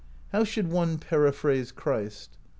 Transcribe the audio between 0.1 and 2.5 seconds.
"How should one periphrase Christ?